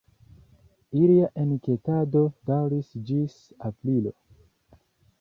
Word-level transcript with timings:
Ilia 1.01 1.27
enketado 1.43 2.23
daŭris 2.51 2.91
ĝis 3.11 3.39
aprilo. 3.73 4.19